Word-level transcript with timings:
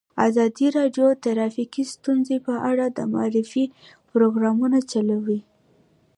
ازادي 0.27 0.67
راډیو 0.77 1.07
د 1.11 1.15
ټرافیکي 1.23 1.83
ستونزې 1.93 2.37
په 2.47 2.53
اړه 2.69 2.85
د 2.89 2.99
معارفې 3.13 3.65
پروګرامونه 4.11 4.79
چلولي. 4.91 5.39